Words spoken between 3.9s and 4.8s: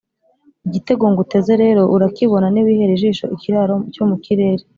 cyo mu kirere,